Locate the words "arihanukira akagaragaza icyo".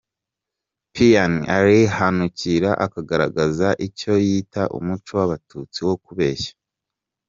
1.55-4.13